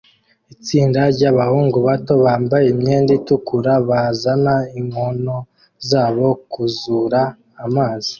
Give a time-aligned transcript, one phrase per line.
[0.53, 5.37] Itsinda ryabahungu bato bambaye imyenda itukura bazana inkono
[5.89, 7.21] zabo kuzura
[7.65, 8.09] amazi